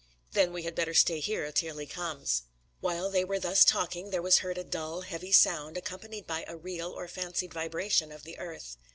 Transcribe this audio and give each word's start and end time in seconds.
"Then 0.31 0.51
we 0.51 0.63
had 0.63 0.73
better 0.73 0.95
stay 0.95 1.19
here 1.19 1.51
till 1.51 1.77
he 1.77 1.85
comes." 1.85 2.41
While 2.79 3.11
they 3.11 3.23
were 3.23 3.37
thus 3.37 3.63
talking, 3.63 4.09
there 4.09 4.19
was 4.23 4.39
heard 4.39 4.57
a 4.57 4.63
dull, 4.63 5.01
heavy 5.01 5.31
sound, 5.31 5.77
accompanied 5.77 6.25
by 6.25 6.43
a 6.47 6.57
real 6.57 6.89
or 6.89 7.07
fancied 7.07 7.53
vibration 7.53 8.11
of 8.11 8.23
the 8.23 8.39
earth. 8.39 8.77